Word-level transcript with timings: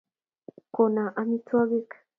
kona 0.73 1.03
amitwagik 1.21 1.89